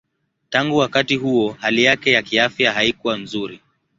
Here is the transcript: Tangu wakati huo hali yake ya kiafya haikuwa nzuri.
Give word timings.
Tangu 0.49 0.77
wakati 0.77 1.15
huo 1.15 1.55
hali 1.59 1.83
yake 1.83 2.11
ya 2.11 2.21
kiafya 2.21 2.73
haikuwa 2.73 3.17
nzuri. 3.17 3.61